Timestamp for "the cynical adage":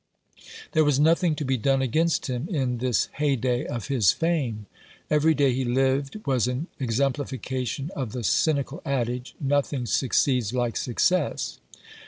8.11-9.35